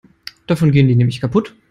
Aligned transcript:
Davon 0.47 0.71
gehen 0.71 0.87
die 0.87 0.95
nämlich 0.95 1.21
kaputt. 1.21 1.53